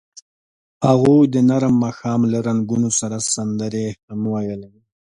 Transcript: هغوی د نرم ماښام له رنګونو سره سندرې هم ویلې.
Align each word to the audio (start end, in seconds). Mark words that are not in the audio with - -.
هغوی 0.87 1.21
د 1.33 1.35
نرم 1.49 1.73
ماښام 1.83 2.21
له 2.31 2.39
رنګونو 2.47 2.89
سره 2.99 3.17
سندرې 3.33 3.87
هم 4.07 4.21
ویلې. 4.33 4.75